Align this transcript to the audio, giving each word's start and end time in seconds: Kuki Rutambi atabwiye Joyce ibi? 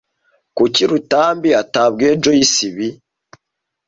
Kuki 0.57 0.81
Rutambi 0.89 1.49
atabwiye 1.61 2.13
Joyce 2.23 2.59
ibi? 2.67 2.87